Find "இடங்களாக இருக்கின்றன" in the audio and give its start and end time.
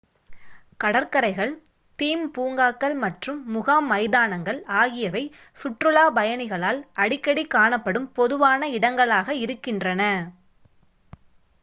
8.71-10.01